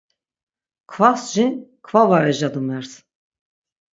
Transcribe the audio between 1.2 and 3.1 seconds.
jin kva var ejadumers.